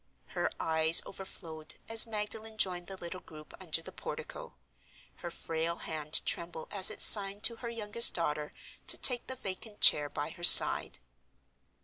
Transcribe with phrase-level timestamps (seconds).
[0.29, 4.55] Her eyes overflowed as Magdalen joined the little group under the portico;
[5.17, 8.51] her frail hand trembled as it signed to her youngest daughter
[8.87, 10.97] to take the vacant chair by her side.